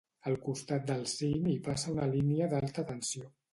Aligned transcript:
Al 0.29 0.37
costat 0.45 0.87
del 0.91 1.03
cim 1.11 1.45
hi 1.53 1.59
passa 1.69 1.93
una 1.93 2.09
línia 2.17 2.51
d'alta 2.57 2.89
tensió. 2.93 3.33